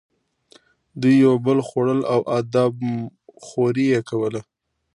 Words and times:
دوی 1.01 1.15
یو 1.25 1.35
بل 1.45 1.59
خوړل 1.67 2.01
او 2.13 2.19
آدم 2.39 2.75
خوري 3.45 3.85
یې 3.93 4.01
کوله. 4.09 4.41